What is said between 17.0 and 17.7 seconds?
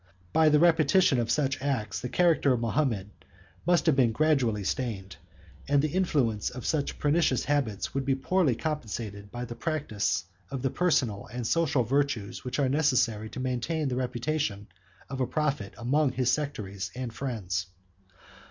friends.